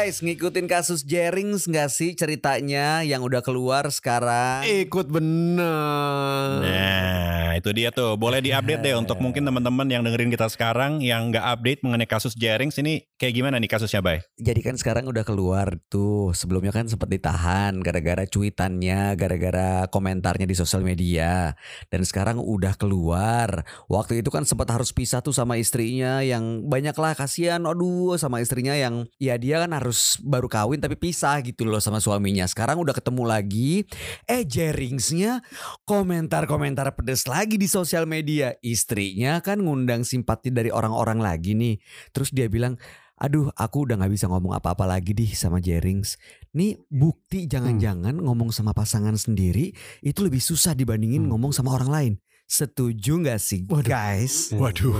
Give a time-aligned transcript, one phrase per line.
[0.00, 4.64] Guys, ngikutin kasus Jerings nggak sih ceritanya yang udah keluar sekarang?
[4.64, 6.64] Ikut bener.
[6.64, 8.16] Nah, itu dia tuh.
[8.16, 12.32] Boleh diupdate deh untuk mungkin teman-teman yang dengerin kita sekarang yang nggak update mengenai kasus
[12.32, 14.24] Jerings ini kayak gimana nih kasusnya, Bay?
[14.40, 16.32] Jadi kan sekarang udah keluar tuh.
[16.32, 21.52] Sebelumnya kan sempat ditahan gara-gara cuitannya, gara-gara komentarnya di sosial media.
[21.92, 23.68] Dan sekarang udah keluar.
[23.92, 27.60] Waktu itu kan sempat harus pisah tuh sama istrinya yang banyak lah kasihan.
[27.68, 29.89] Aduh, sama istrinya yang ya dia kan harus
[30.24, 32.44] baru kawin tapi pisah gitu loh sama suaminya.
[32.48, 33.84] Sekarang udah ketemu lagi.
[34.24, 35.44] Eh Jeringsnya
[35.84, 38.54] komentar-komentar pedes lagi di sosial media.
[38.64, 41.76] Istrinya kan ngundang simpati dari orang-orang lagi nih.
[42.10, 42.80] Terus dia bilang,
[43.20, 46.16] aduh aku udah nggak bisa ngomong apa-apa lagi dih sama Jerings.
[46.56, 49.70] Nih bukti jangan-jangan ngomong sama pasangan sendiri
[50.00, 52.14] itu lebih susah dibandingin ngomong sama orang lain.
[52.50, 54.50] Setuju nggak sih guys?
[54.50, 54.90] Waduh.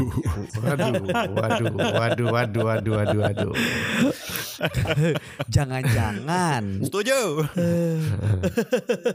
[0.62, 1.02] Waduh,
[1.34, 3.52] waduh, waduh, waduh, waduh, waduh, waduh.
[5.48, 6.82] Jangan-jangan.
[6.82, 7.46] Setuju.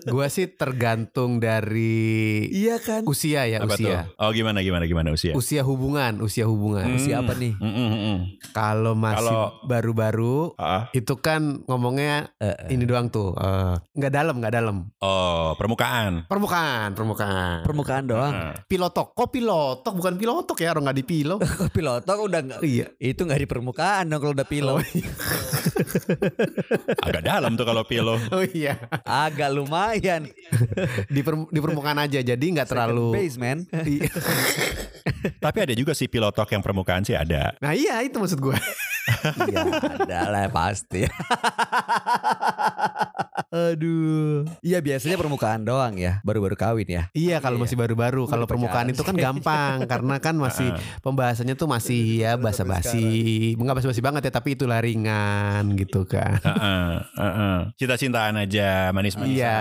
[0.06, 3.02] Gua sih tergantung dari Iya kan?
[3.06, 3.86] usia ya, Apa tuh?
[3.86, 4.10] usia.
[4.16, 5.34] Oh, gimana gimana gimana usia?
[5.34, 6.86] Usia hubungan, usia hubungan.
[6.92, 7.54] Usia apa nih?
[7.56, 8.18] Mm, mm, mm.
[8.52, 13.34] Kalau masih Kalau- baru-baru Ah, itu kan ngomongnya Eh, ini doang tuh.
[13.34, 14.78] eh, nggak dalam, nggak dalam.
[15.00, 16.26] Oh, permukaan.
[16.26, 17.62] Permukaan, permukaan.
[17.64, 18.34] Permukaan doang.
[18.34, 18.54] Ah.
[18.66, 21.36] Pilotok, kok pilotok bukan pilotok ya orang nggak dipilo.
[21.56, 22.60] Kok pilotok udah nggak?
[22.64, 22.88] iya.
[22.98, 24.84] Itu nggak di permukaan dong kalau udah pilot.
[27.06, 28.16] Agak dalam tuh kalau pilo.
[28.32, 28.78] Oh iya.
[29.04, 30.28] Agak lumayan.
[31.08, 33.64] Di, per- di permukaan aja jadi nggak terlalu base man.
[33.72, 34.10] Iya.
[35.46, 37.54] Tapi ada juga sih pilotok yang permukaan sih ada.
[37.62, 38.58] Nah iya itu maksud gue.
[39.46, 39.70] Iya
[40.02, 41.06] ada lah pasti.
[43.52, 44.48] Aduh.
[44.64, 46.24] Iya biasanya permukaan doang ya.
[46.24, 47.04] Baru-baru kawin ya.
[47.12, 48.28] Iya kalau masih baru-baru.
[48.28, 50.72] Kalau permukaan itu kan gampang karena kan masih
[51.04, 53.54] pembahasannya tuh masih ya basa-basi.
[53.60, 56.40] Enggak basa-basi banget ya tapi itulah ringan gitu kan.
[56.40, 57.58] Heeh, heeh.
[57.76, 59.36] Cinta-cintaan aja, manis-manisan.
[59.36, 59.60] Iya,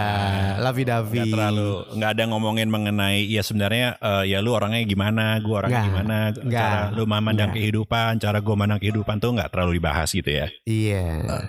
[0.62, 1.18] lovey-dovey.
[1.24, 5.74] Nggak terlalu nggak ada ngomongin mengenai ya sebenarnya eh, ya lu orangnya gimana, gua orangnya
[5.74, 10.08] Nggak, gimana, nggak, cara lu memandang kehidupan, cara gua memandang kehidupan tuh nggak terlalu dibahas
[10.10, 10.46] gitu ya.
[10.64, 11.06] Iya.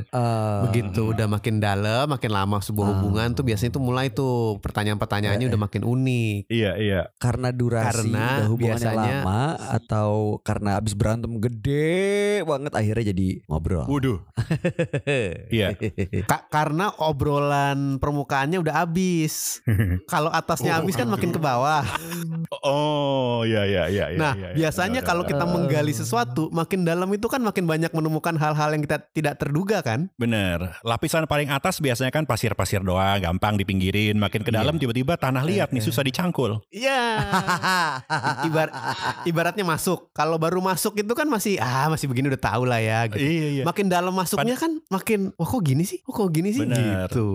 [0.09, 2.91] Eh, Begitu udah makin dalam, makin lama sebuah Ah.
[2.95, 6.39] hubungan tuh biasanya tuh mulai tuh pertanyaan-pertanyaannya udah makin unik.
[6.47, 7.01] Iya iya.
[7.15, 10.09] karena durasi Karena udah hubungannya biasanya- lama atau
[10.41, 11.97] karena abis berantem gede
[12.41, 13.85] banget akhirnya jadi ngobrol.
[13.85, 14.19] Waduh.
[15.55, 15.75] Iya.
[16.25, 19.59] Ka- karena obrolan permukaannya udah habis.
[20.11, 21.83] Kalau atasnya habis kan makin ke bawah.
[22.61, 24.05] Oh iya iya iya.
[24.11, 24.55] iya, Nah, iya, iya.
[24.57, 28.81] biasanya Benar, kalau kita menggali sesuatu, makin dalam itu kan makin banyak menemukan hal-hal yang
[28.81, 30.09] kita tidak terduga kan?
[30.15, 30.77] Bener.
[30.81, 34.17] Lapisan paling atas biasanya kan pasir-pasir doang, gampang dipinggirin.
[34.17, 36.61] Makin ke dalam tiba-tiba tanah liat nih susah dicangkul.
[36.73, 37.21] Iya.
[38.47, 38.67] Ibar
[39.25, 40.09] ibaratnya masuk.
[40.11, 43.05] Kalau baru masuk itu kan masih ah masih begini udah tahu lah ya.
[43.09, 43.21] Gitu.
[43.21, 43.63] Iya iya.
[43.63, 45.99] Makin dalam masuknya kan makin wah kok gini sih?
[46.05, 46.61] Oh, kok gini sih?
[46.63, 47.07] Bener.
[47.09, 47.27] Gitu.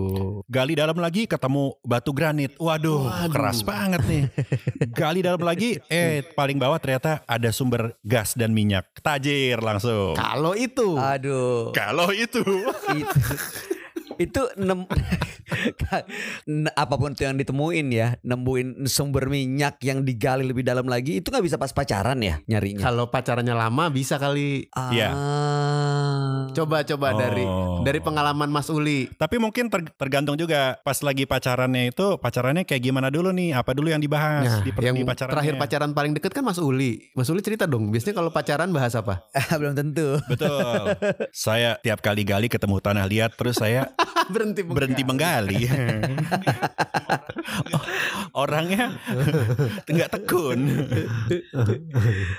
[0.47, 2.55] Gali dalam lagi ketemu batu granit.
[2.59, 3.31] Waduh, Waduh.
[3.31, 4.23] keras banget nih.
[4.99, 8.87] Gali dalam lagi, eh paling bawah ternyata ada sumber gas dan minyak.
[9.01, 10.13] Tajir langsung.
[10.17, 11.71] Kalau itu Aduh.
[11.73, 12.43] Kalau itu.
[12.91, 13.19] itu
[14.17, 14.83] itu nem
[16.83, 21.27] apa pun itu yang ditemuin ya nemuin sumber minyak yang digali lebih dalam lagi itu
[21.29, 24.65] nggak bisa pas pacaran ya nyarinya kalau pacarannya lama bisa kali.
[24.71, 25.09] Iya.
[25.13, 26.10] Ah.
[26.51, 27.79] Coba coba dari Oh.
[27.81, 29.07] dari pengalaman Mas Uli.
[29.11, 33.53] Tapi mungkin ter- tergantung juga pas lagi pacarannya itu pacarannya kayak gimana dulu nih?
[33.53, 35.33] Apa dulu yang dibahas Nah, di, yang di pacarannya?
[35.33, 37.09] terakhir pacaran paling deket kan Mas Uli.
[37.11, 37.89] Mas Uli cerita dong.
[37.89, 39.23] Biasanya kalau pacaran bahas apa?
[39.57, 40.95] belum tentu Betul.
[41.31, 43.89] saya tiap kali gali ketemu tanah liat terus saya
[44.27, 45.65] berhenti berhenti menggali.
[48.31, 48.95] Orangnya
[49.91, 50.59] nggak tekun.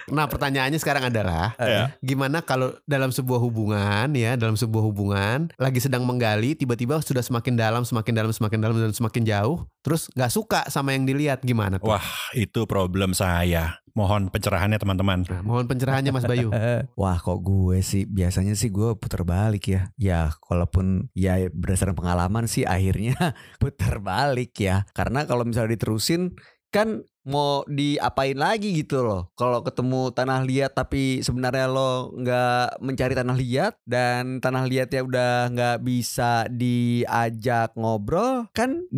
[0.08, 1.94] Nah pertanyaannya sekarang adalah Ya.
[2.02, 7.54] gimana kalau dalam sebuah hubungan ya dalam sebuah hubungan lagi sedang menggali tiba-tiba sudah semakin
[7.54, 11.78] dalam semakin dalam semakin dalam dan semakin jauh terus nggak suka sama yang dilihat gimana
[11.78, 11.90] tuh?
[11.90, 13.81] Wah, itu problem saya.
[13.92, 15.28] Mohon pencerahannya teman-teman.
[15.28, 16.48] Nah, mohon pencerahannya Mas Bayu.
[17.00, 22.48] Wah kok gue sih biasanya sih gue putar balik ya Ya kalaupun ya berdasarkan pengalaman
[22.48, 23.16] sih akhirnya
[23.62, 26.36] putar balik ya Karena kalau misalnya diterusin
[26.72, 29.30] kan mau diapain lagi gitu loh.
[29.38, 35.32] Kalau ketemu tanah liat tapi sebenarnya lo nggak mencari tanah liat Dan tanah liatnya udah
[35.50, 38.90] nggak bisa diajak ngobrol Kan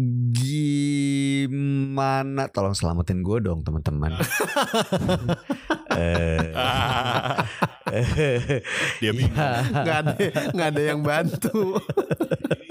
[1.15, 2.49] gimana?
[2.49, 4.17] Tolong selamatin gue dong teman-teman.
[5.95, 6.51] Eh,
[9.01, 9.39] Dia bingung.
[9.71, 10.15] nggak ada
[10.51, 11.79] nggak ada yang bantu.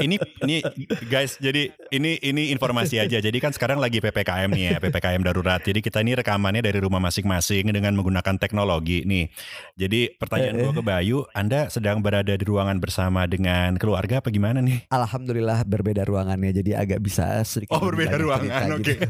[0.05, 0.61] Ini ini
[1.07, 3.17] guys, jadi ini ini informasi aja.
[3.19, 5.61] Jadi kan sekarang lagi PPKM nih ya, PPKM darurat.
[5.61, 9.29] Jadi kita ini rekamannya dari rumah masing-masing dengan menggunakan teknologi nih.
[9.77, 14.59] Jadi pertanyaan gue ke Bayu, Anda sedang berada di ruangan bersama dengan keluarga apa gimana
[14.61, 14.85] nih?
[14.91, 17.77] Alhamdulillah berbeda ruangannya jadi agak bisa sedikit.
[17.77, 18.83] Oh, berbeda ruangan, oke.
[18.83, 19.07] gitu.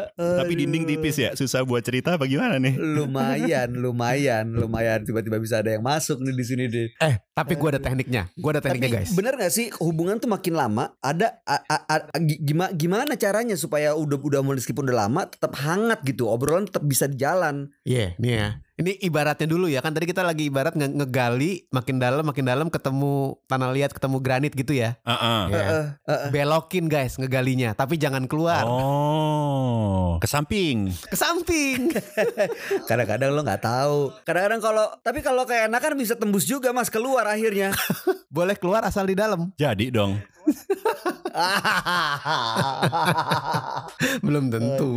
[0.36, 2.76] Tapi dinding tipis ya, susah buat cerita apa gimana nih?
[2.76, 5.00] lumayan, lumayan, lumayan.
[5.02, 6.88] Tiba-tiba bisa ada yang masuk nih di sini deh.
[6.96, 8.28] Eh, tapi gue ada tekniknya.
[8.32, 9.10] Gue ada tekniknya Tapi guys.
[9.12, 13.56] bener gak sih hubungan tuh makin lama ada a- a- a- gi- gimana gimana caranya
[13.56, 17.70] supaya udah udah meskipun udah lama tetap hangat gitu obrolan tetap bisa jalan.
[17.82, 18.48] Iya, nih ya.
[18.76, 22.68] Ini ibaratnya dulu ya kan tadi kita lagi ibarat nge- ngegali makin dalam makin dalam
[22.68, 25.00] ketemu tanah liat ketemu granit gitu ya.
[25.00, 25.40] Heeh.
[25.48, 25.56] Ya.
[25.56, 26.28] Heeh, heeh.
[26.28, 28.68] Belokin guys ngegalinya, tapi jangan keluar.
[28.68, 30.92] Oh, ke samping.
[30.92, 31.88] Ke samping.
[32.92, 34.12] Kadang-kadang lo nggak tahu.
[34.28, 37.72] Kadang-kadang kalau tapi kalau kayak enak kan bisa tembus juga mas keluar akhirnya.
[38.28, 39.56] Boleh keluar asal di dalam.
[39.56, 40.20] Jadi dong.
[44.26, 44.90] Belum tentu.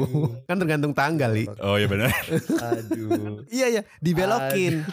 [0.45, 1.45] Kan tergantung tanggal, Li.
[1.61, 2.11] Oh iya benar.
[2.73, 3.43] Aduh.
[3.49, 4.85] Iya ya, dibelokin.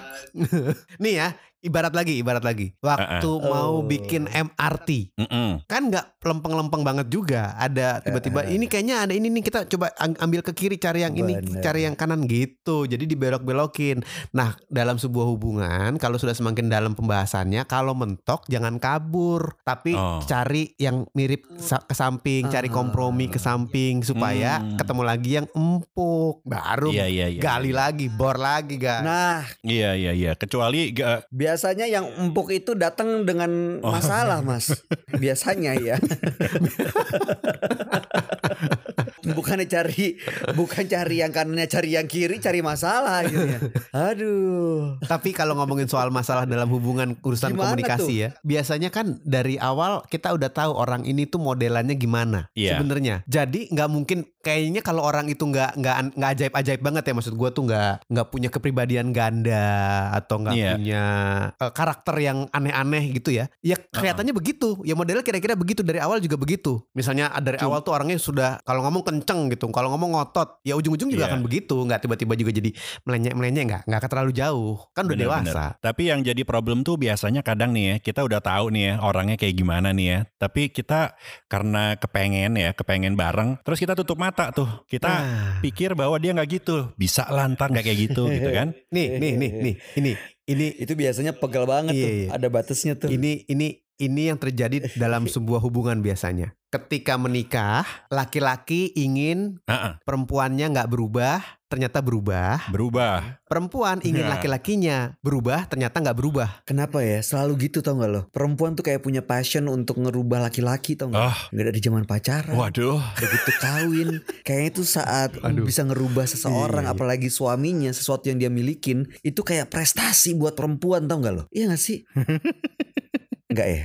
[1.02, 1.28] Nih ya,
[1.66, 2.70] ibarat lagi, ibarat lagi.
[2.78, 3.84] Waktu mau Oh.
[3.84, 5.66] bikin MRT, Mm-mm.
[5.66, 7.54] kan nggak lempeng-lempeng banget juga.
[7.56, 11.34] Ada tiba-tiba ini kayaknya ada ini nih kita coba ambil ke kiri cari yang ini,
[11.36, 11.60] Bener.
[11.60, 12.84] cari yang kanan gitu.
[12.84, 14.00] Jadi dibelok-belokin.
[14.32, 20.22] Nah, dalam sebuah hubungan kalau sudah semakin dalam pembahasannya, kalau mentok jangan kabur, tapi Oh.
[20.22, 24.76] cari yang mirip ke samping, cari kompromi ke samping supaya Hmm.
[24.76, 26.42] ketemu lagi yang empuk.
[26.42, 27.40] Baru Iya iya iya.
[27.40, 29.02] gali lagi, bor lagi, guys.
[29.02, 30.32] Nah Iya iya iya.
[30.34, 31.24] Kecuali ga-
[31.56, 33.88] biasanya yang empuk itu datang dengan Oh.
[33.88, 34.76] masalah mas.
[35.08, 35.96] Biasanya ya.
[39.26, 40.18] Bukannya cari
[40.52, 43.58] bukan cari yang kanannya cari yang kiri cari masalah gitu ya.
[43.92, 44.96] Aduh.
[45.02, 48.22] Tapi kalau ngomongin soal masalah dalam hubungan urusan Gimana komunikasi tuh?
[48.22, 52.78] ya, biasanya kan dari awal kita udah tahu orang ini tuh modelannya gimana Iya.
[52.78, 53.22] sebenarnya.
[53.26, 57.34] Jadi nggak mungkin kayaknya kalau orang itu nggak nggak nggak ajaib ajaib banget ya maksud
[57.34, 59.66] gua tuh nggak nggak punya kepribadian ganda
[60.14, 60.70] atau nggak Iya.
[60.76, 61.04] punya
[61.52, 63.50] eh, karakter yang aneh-aneh gitu ya.
[63.60, 64.78] Ya kelihatannya begitu.
[64.82, 66.78] Ya modelnya kira-kira begitu dari awal juga begitu.
[66.92, 71.08] Misalnya dari awal tuh orangnya sudah kalau ngomong kenceng gitu, kalau ngomong ngotot, ya ujung-ujung
[71.08, 71.32] juga Iya.
[71.32, 71.76] akan begitu.
[71.78, 72.70] Nggak tiba-tiba juga jadi
[73.02, 74.76] melenyek-melenyek nggak nggak terlalu jauh.
[74.92, 75.52] Kan udah Bener-bener.
[75.52, 75.64] dewasa.
[75.78, 79.36] Tapi yang jadi problem tuh biasanya kadang nih ya, kita udah tahu nih ya orangnya
[79.36, 80.18] kayak gimana nih ya.
[80.36, 81.16] Tapi kita
[81.46, 84.68] karena kepengen ya, kepengen bareng, terus kita tutup mata tuh.
[84.84, 85.58] Kita Nah.
[85.60, 86.92] pikir bahwa dia nggak gitu.
[86.94, 88.74] Bisa lah ntar nggak kayak gitu gitu kan.
[88.94, 90.12] Nih, nih, nih, nih, ini,
[90.46, 92.12] ini, Itu biasanya pegel banget Iya, tuh.
[92.12, 92.28] iya.
[92.32, 93.08] Ada batasnya tuh.
[93.10, 96.52] ini, ini, ini yang terjadi dalam sebuah hubungan biasanya.
[96.66, 101.40] Ketika menikah, laki-laki ingin Heeh, perempuannya nggak berubah,
[101.70, 102.68] ternyata berubah.
[102.68, 103.40] berubah.
[103.46, 104.36] Perempuan ingin Nah.
[104.36, 106.48] laki-lakinya berubah, ternyata nggak berubah.
[106.66, 107.22] Kenapa ya?
[107.22, 108.22] Selalu gitu tau gak lo?
[108.28, 111.22] Perempuan tuh kayak punya passion untuk ngerubah laki-laki tau gak?
[111.22, 111.38] Ah.
[111.48, 112.52] Gak dari zaman pacaran.
[112.58, 113.00] Waduh.
[113.14, 114.08] Begitu kawin,
[114.44, 115.64] kayaknya itu saat Aduh.
[115.64, 116.98] bisa ngerubah seseorang, Iya, iya.
[116.98, 121.42] apalagi suaminya, sesuatu yang dia milikin, itu kayak prestasi buat perempuan tau gak lo?
[121.54, 122.02] Iya gak sih?
[123.56, 123.80] Enggak ya?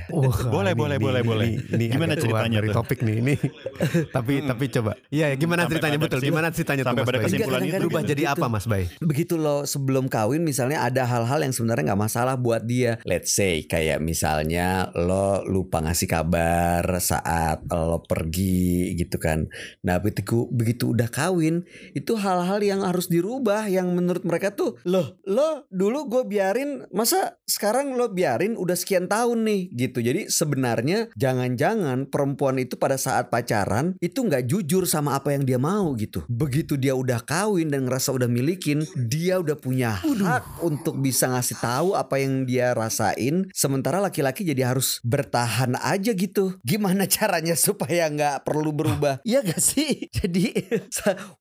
[0.52, 1.48] Boleh, boleh, boleh, boleh.
[1.72, 2.76] Gimana agak keluar ceritanya dari tuh?
[2.76, 3.34] topik nih ini.
[4.16, 4.92] tapi tapi coba.
[5.08, 6.18] Iya, ya, gimana Sampai ceritanya betul?
[6.20, 8.34] Gimana ceritanya tuh sampai Mas pada kesimpulan itu Berubah jadi gitu.
[8.36, 8.84] apa Mas Bay?
[9.00, 13.00] Begitu lo sebelum kawin misalnya ada hal-hal yang sebenarnya nggak masalah buat dia.
[13.08, 19.48] Let's say kayak misalnya lo lupa ngasih kabar saat lo pergi gitu kan.
[19.88, 21.64] Nah begitu begitu udah kawin
[21.96, 27.38] itu hal-hal yang harus dirubah yang menurut mereka tuh loh lo dulu gue biarin masa
[27.46, 30.02] sekarang lo biarin udah sekian tahun nih gitu.
[30.02, 35.62] Jadi sebenarnya jangan-jangan perempuan itu pada saat pacaran itu nggak jujur sama apa yang dia
[35.62, 36.26] mau gitu.
[36.26, 41.58] Begitu dia udah kawin dan ngerasa udah milikin, dia udah punya hak untuk bisa ngasih
[41.58, 43.46] tahu apa yang dia rasain.
[43.52, 46.56] Sementara laki-laki jadi harus bertahan aja gitu.
[46.64, 49.22] Gimana caranya supaya nggak perlu berubah?
[49.26, 50.06] Iya gak sih?
[50.22, 50.54] Jadi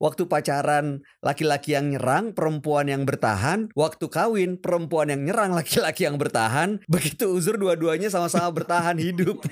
[0.02, 3.70] waktu pacaran laki-laki yang nyerang, perempuan yang bertahan.
[3.78, 6.82] Waktu kawin, perempuan yang nyerang, laki-laki yang bertahan.
[6.88, 9.44] Begitu uzur dua-duanya sama-sama bertahan hidup.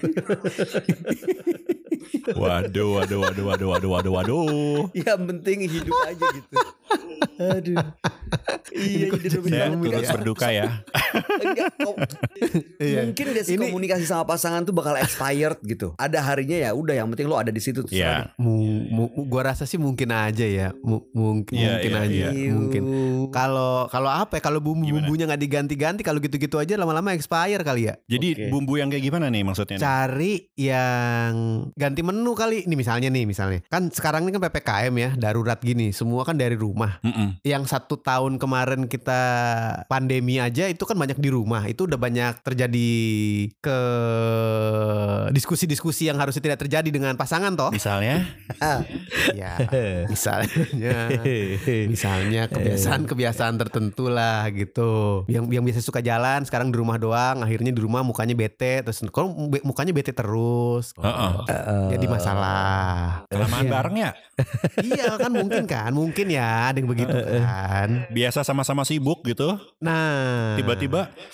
[2.30, 4.82] Waduh, waduh, waduh, waduh, waduh, waduh, waduh.
[4.94, 6.56] yang penting hidup aja gitu.
[7.40, 7.78] Aduh.
[8.74, 10.86] Iya, jadi lebih Saya turut berduka ya.
[11.40, 11.72] Enggak,
[12.80, 13.00] Iya.
[13.06, 15.94] mungkin gak sih Ini- komunikasi sama pasangan tuh bakal expired gitu.
[15.96, 17.84] Ada harinya ya udah yang penting lo ada di situ.
[17.90, 18.32] Iya.
[18.36, 22.52] Mu- mu- gua rasa sih mungkin aja ya, Mu- mungkin Iya, mungkin iya, aja, iya.
[22.52, 22.82] mungkin.
[23.30, 24.42] Kalau kalau apa ya?
[24.42, 27.96] Kalau bumbu-bumbunya nggak diganti-ganti, kalau gitu-gitu aja lama-lama expire kali ya.
[28.06, 28.46] Jadi Oke.
[28.50, 29.76] bumbu yang kayak gimana nih maksudnya?
[29.76, 29.82] nih?
[29.82, 31.34] Cari yang
[31.74, 32.68] ganti menu kali.
[32.68, 33.60] Ini misalnya nih, misalnya.
[33.68, 35.90] Kan sekarang ini kan PPKM ya, darurat gini.
[35.90, 37.00] Semua kan dari rumah.
[37.02, 37.40] Mm-mm.
[37.42, 39.22] Yang satu tahun kemarin kita
[39.88, 41.64] pandemi aja itu kan banyak di rumah.
[41.72, 42.92] Itu udah banyak terjadi
[43.64, 43.80] ke
[45.32, 47.72] diskusi-diskusi yang harusnya tidak terjadi dengan pasangan toh.
[47.72, 48.28] Misalnya?
[49.40, 49.56] ya,
[50.12, 50.52] misalnya
[51.88, 55.24] misalnya kebiasaan-kebiasaan tertentu lah gitu.
[55.32, 59.00] Yang yang biasa suka jalan sekarang di rumah doang, akhirnya di rumah mukanya bete terus
[59.14, 59.32] kalau
[59.64, 60.92] mukanya bete terus.
[61.00, 61.46] Uh-uh.
[61.94, 63.24] Jadi masalah.
[63.32, 64.12] Kelamaan bareng ya?
[64.82, 68.08] iya kan mungkin kan, mungkin ya ada yang begitu kan.
[68.10, 69.60] Biasa sama-sama sibuk gitu.
[69.84, 70.89] Nah, Tiba-tiba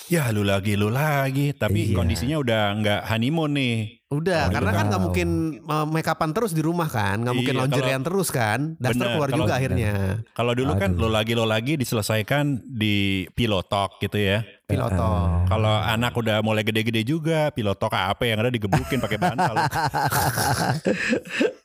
[0.05, 1.95] ya lu lagi lu lagi, tapi Iya.
[1.95, 3.77] kondisinya udah nggak honeymoon nih.
[4.05, 5.29] Udah, Oh, karena kan nggak mungkin
[5.65, 9.13] uh, make upan terus di rumah kan, nggak mungkin Iya, laundryan terus kan, daster Bener,
[9.17, 9.93] keluar kalau- juga akhirnya.
[10.31, 12.95] Kalau dulu kan lo lagi lo lagi diselesaikan di
[13.29, 14.45] pilotok gitu ya.
[14.65, 15.45] Piloto.
[15.45, 19.53] Kalau anak udah mulai gede-gede juga, pilotok apa yang ada digebukin pakai bantal.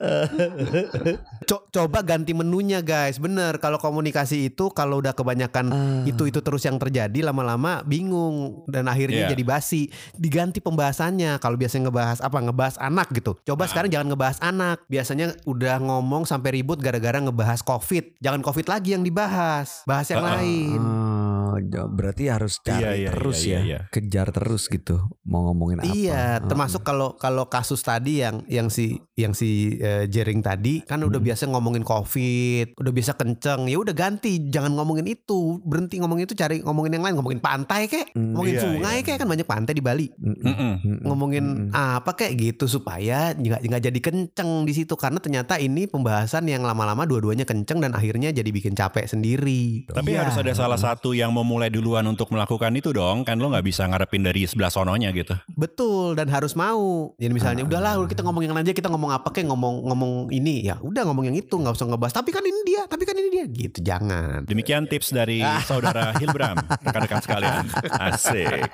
[1.45, 3.59] Co- coba ganti menunya guys, bener.
[3.59, 5.67] Kalau komunikasi itu kalau udah kebanyakan
[6.05, 9.31] itu itu terus yang terjadi lama-lama bingung dan akhirnya Iya.
[9.31, 9.83] jadi basi.
[10.15, 11.37] Diganti pembahasannya.
[11.37, 13.37] Kalau biasanya ngebahas apa ngebahas anak gitu.
[13.45, 14.85] Coba sekarang jangan ngebahas anak.
[14.87, 18.17] Biasanya udah ngomong sampai ribut gara-gara ngebahas covid.
[18.19, 20.35] Jangan covid lagi yang dibahas, bahas yang Ah, ah.
[20.39, 20.81] lain.
[20.81, 23.79] Oh, j- berarti harus cari Iya, iya, terus iya, ya, iya.
[23.91, 25.91] kejar terus gitu, mau ngomongin apa?
[25.91, 31.03] Iya, termasuk kalau kalau kasus tadi yang yang si yang si eh, Jering tadi kan
[31.03, 31.27] udah Hmm.
[31.27, 36.35] biasa ngomongin covid, udah biasa kenceng, ya udah ganti, jangan ngomongin itu, berhenti ngomongin itu,
[36.35, 39.05] cari ngomongin yang lain, ngomongin pantai kek, Hmm, ngomongin iya, sungai iya.
[39.05, 40.07] kek kan banyak pantai di Bali.
[40.15, 40.47] Mm-mm.
[40.47, 40.99] Mm-mm.
[41.03, 46.45] ngomongin apa kayak gitu supaya nggak nggak jadi kenceng di situ karena ternyata ini pembahasan
[46.45, 49.89] yang lama-lama dua-duanya kenceng dan akhirnya jadi bikin capek sendiri.
[49.89, 50.23] Tapi Iya.
[50.23, 53.25] harus ada salah satu yang memulai duluan untuk melakukan itu dong.
[53.25, 55.35] Kan lo nggak bisa ngarepin dari sebelah sononya gitu.
[55.51, 57.11] Betul dan harus mau.
[57.17, 60.65] Jadi misalnya udahlah kita ngomong yang lain aja kita ngomong apa kayak ngomong ngomong ini
[60.65, 62.15] ya udah ngomong yang itu nggak usah ngebahas.
[62.17, 64.45] Tapi kan ini dia, tapi kan ini dia gitu jangan.
[64.45, 67.65] Demikian tips dari saudara Hilbram, rekan-rekan sekalian.
[67.89, 68.69] Asik.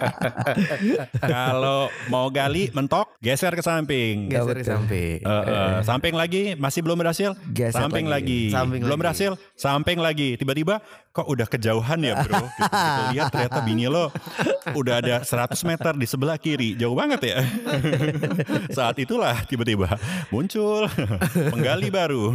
[1.22, 4.28] Kalau mau gali mentok, geser ke samping.
[4.28, 5.18] Geser ke samping.
[5.22, 7.32] Eh, eh, samping lagi masih belum berhasil.
[7.50, 8.50] Geser samping lagi.
[8.50, 8.54] lagi.
[8.54, 9.02] Samping belum lagi.
[9.02, 9.30] berhasil.
[9.56, 10.28] Samping lagi.
[10.36, 10.82] Tiba-tiba
[11.16, 12.36] kok udah kejauhan ya bro.
[12.56, 13.02] Gitu, gitu.
[13.16, 14.12] Lihat ternyata bini lo
[14.76, 16.76] udah ada 100 meter di sebelah kiri.
[16.76, 17.38] Jauh banget ya.
[18.76, 19.96] Saat itulah tiba-tiba
[20.28, 20.84] muncul
[21.52, 22.32] penggali baru.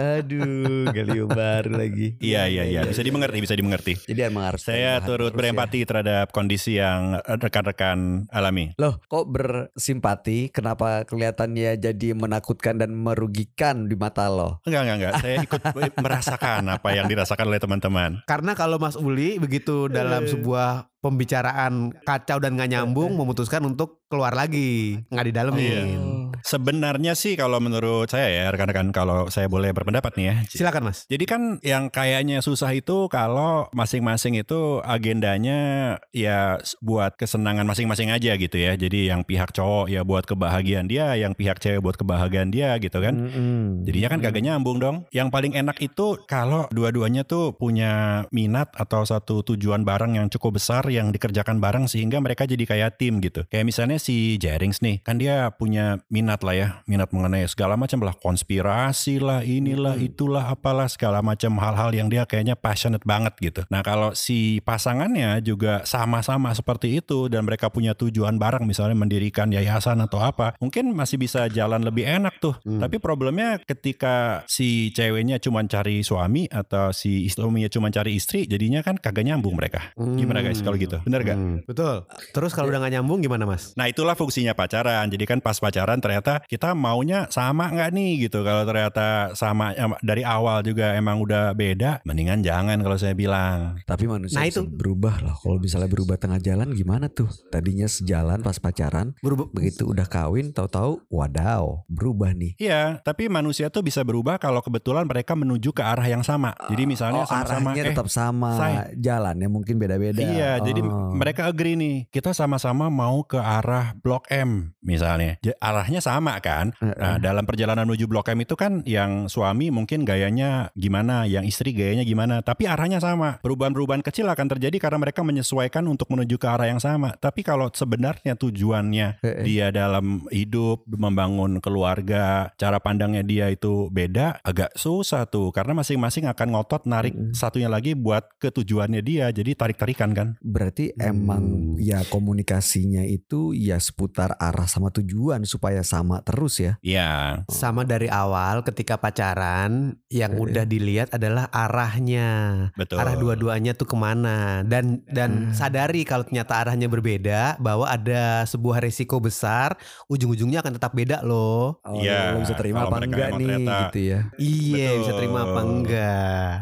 [0.00, 2.16] Aduh, Galio baru lagi.
[2.24, 2.80] Iya iya iya.
[2.88, 4.00] Bisa dimengerti, bisa dimengerti.
[4.08, 5.36] Jadi emang harus Saya turut ya.
[5.36, 8.72] berempati terhadap kondisi yang rekan-rekan alami.
[8.80, 10.48] Loh, kok bersimpati?
[10.48, 14.64] Kenapa kelihatannya jadi menakutkan dan merugikan di mata lo?
[14.64, 15.12] Enggak enggak enggak.
[15.20, 15.60] Saya ikut
[16.00, 18.24] merasakan apa yang dirasakan oleh teman-teman.
[18.24, 24.32] Karena kalau Mas Uli begitu dalam sebuah pembicaraan kacau dan nggak nyambung memutuskan untuk keluar
[24.32, 26.19] lagi nggak didalemin.
[26.44, 30.34] Sebenarnya sih kalau menurut saya ya rekan-rekan kalau saya boleh berpendapat nih ya.
[30.46, 31.08] Silakan Mas.
[31.10, 38.36] Jadi kan yang kayaknya susah itu kalau masing-masing itu agendanya ya buat kesenangan masing-masing aja
[38.38, 38.78] gitu ya.
[38.78, 43.02] Jadi yang pihak cowok ya buat kebahagiaan dia, yang pihak cewek buat kebahagiaan dia gitu
[43.02, 43.16] kan.
[43.16, 43.82] Mm-mm.
[43.88, 44.96] Jadinya kan kagak nyambung dong.
[45.10, 50.62] Yang paling enak itu kalau dua-duanya tuh punya minat atau satu tujuan bareng yang cukup
[50.62, 53.42] besar yang dikerjakan bareng sehingga mereka jadi kayak tim gitu.
[53.50, 57.98] Kayak misalnya si Jerings nih, kan dia punya minat lah ya, minat mengenai segala macam
[58.06, 63.60] lah konspirasi lah, inilah itulah apalah segala macam hal-hal yang dia kayaknya passionate banget gitu.
[63.66, 69.50] Nah, kalau si pasangannya juga sama-sama seperti itu dan mereka punya tujuan bareng misalnya mendirikan
[69.50, 72.54] yayasan atau apa, mungkin masih bisa jalan lebih enak tuh.
[72.62, 78.84] Tapi problemnya ketika si ceweknya cuma cari suami atau si suaminya cuma cari istri, jadinya
[78.84, 79.96] kan kagak nyambung mereka.
[79.96, 81.00] Gimana guys kalau gitu?
[81.08, 81.38] Bener gak?
[81.40, 82.04] Hmm, betul.
[82.36, 83.72] Terus kalau udah nggak nyambung gimana Mas?
[83.80, 85.08] Nah itulah fungsinya pacaran.
[85.08, 88.40] Jadi kan pas pacaran ternyata kita maunya sama nggak nih gitu.
[88.40, 93.78] Kalau ternyata sama em, dari awal juga emang udah beda, mendingan jangan kalau saya bilang.
[93.82, 94.64] Tapi manusia Nah, itu.
[94.64, 95.36] berubah loh.
[95.36, 97.28] Kalau misalnya berubah tengah jalan gimana tuh?
[97.48, 99.46] Tadinya sejalan pas pacaran, Berubah.
[99.50, 102.56] begitu udah kawin, tahu-tahu wadaw, berubah nih.
[102.56, 106.52] Iya, tapi manusia tuh bisa berubah kalau kebetulan mereka menuju ke arah yang sama.
[106.66, 110.18] Jadi misalnya oh, sama-sama arahnya eh, tetap sama, say- jalannya mungkin beda-beda.
[110.18, 111.14] Iya, jadi Oh.
[111.14, 112.10] mereka agree nih.
[112.10, 115.38] Kita sama-sama mau ke arah Blok M misalnya.
[115.60, 116.09] Arahnya sama
[116.42, 116.74] kan?
[116.80, 121.70] Nah, dalam perjalanan menuju Blok M itu kan yang suami mungkin gayanya gimana, yang istri
[121.70, 123.38] gayanya gimana, tapi arahnya sama.
[123.44, 127.14] Perubahan-perubahan kecil akan terjadi karena mereka menyesuaikan untuk menuju ke arah yang sama.
[127.20, 129.44] Tapi kalau sebenarnya tujuannya eh.
[129.44, 136.26] dia dalam hidup membangun keluarga, cara pandangnya dia itu beda, agak susah tuh karena masing-masing
[136.30, 139.28] akan ngotot narik satunya lagi buat ke tujuannya dia.
[139.30, 140.28] Jadi tarik-tarikan kan.
[140.40, 146.78] Berarti emang ya komunikasinya itu ya seputar arah sama tujuan supaya sama terus ya.
[146.80, 147.42] Iya.
[147.46, 150.40] Sama dari awal ketika pacaran yang Eh.
[150.40, 152.28] udah dilihat adalah arahnya.
[152.74, 153.02] Betul.
[153.02, 155.52] Arah dua-duanya tuh ke mana dan dan Hmm.
[155.52, 159.74] sadari kalau ternyata arahnya berbeda bahwa ada sebuah resiko besar
[160.06, 161.82] ujung-ujungnya akan tetap beda loh.
[161.82, 164.20] Oh, Iya, lo bisa terima kalau apa enggak nih ternyata- gitu ya.
[164.36, 164.98] Iya Betul.
[165.00, 166.52] bisa terima apa enggak.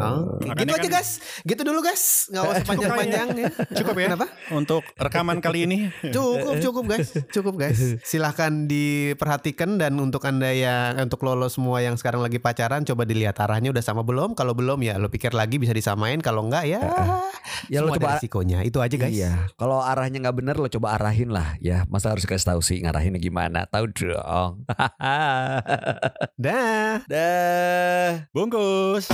[0.00, 1.10] Oke, Makanya gitu aja kan- guys.
[1.42, 2.04] Gitu dulu guys.
[2.26, 3.48] Nggak usah panjang-panjang ya.
[3.76, 4.04] Cukup ya.
[4.08, 4.26] Kenapa?
[4.50, 5.78] Untuk rekaman kali ini.
[6.08, 7.80] Cukup, cukup guys, cukup guys.
[8.02, 13.36] Silahkan diperhatikan dan untuk anda yang untuk lolo semua yang sekarang lagi pacaran, coba dilihat
[13.36, 14.32] arahnya udah sama belum.
[14.32, 16.24] Kalau belum ya lo pikir lagi bisa disamain.
[16.24, 16.80] Kalau enggak ya,
[17.68, 18.64] Ya lo coba risikonya.
[18.64, 19.12] Itu aja guys.
[19.12, 21.84] Iya, kalau arahnya nggak bener lo coba arahin lah ya.
[21.92, 23.68] Masa harus kasih tahu sih ngarahinnya gimana?
[23.68, 24.64] Tahu dong.
[26.44, 27.04] Dah.
[27.04, 28.10] Dah.
[28.32, 29.12] Bungkus.